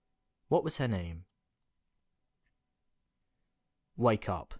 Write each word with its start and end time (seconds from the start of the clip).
WHAT 0.47 0.63
WAS 0.63 0.77
HER 0.77 0.87
NAME? 0.87 1.25
"WAKE 3.97 4.27
up!" 4.29 4.49